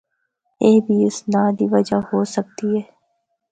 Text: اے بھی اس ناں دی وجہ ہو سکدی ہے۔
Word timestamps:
اے 0.61 0.69
بھی 0.85 0.95
اس 1.05 1.17
ناں 1.31 1.49
دی 1.57 1.65
وجہ 1.73 1.99
ہو 2.09 2.19
سکدی 2.35 2.69
ہے۔ 2.77 2.83